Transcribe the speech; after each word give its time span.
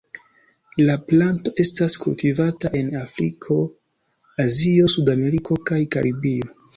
La 0.85 0.93
planto 1.09 1.51
estas 1.63 1.97
kultivata 2.05 2.71
en 2.79 2.89
Afriko, 3.01 3.57
Azio, 4.45 4.89
Sudameriko 4.95 5.59
kaj 5.71 5.79
Karibio. 5.97 6.49